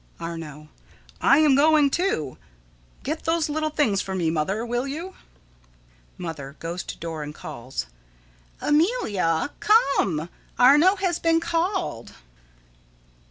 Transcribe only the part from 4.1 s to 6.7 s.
me, Mother, will you? Mother: